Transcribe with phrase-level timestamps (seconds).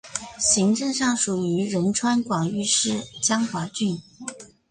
[0.39, 4.01] 行政上属于仁川广域市江华郡。